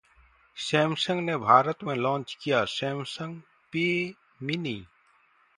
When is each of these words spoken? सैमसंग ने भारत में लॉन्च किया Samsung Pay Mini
सैमसंग 0.57 1.19
ने 1.19 1.35
भारत 1.37 1.83
में 1.83 1.95
लॉन्च 1.95 2.37
किया 2.41 2.63
Samsung 2.65 3.35
Pay 3.73 4.13
Mini 4.41 4.77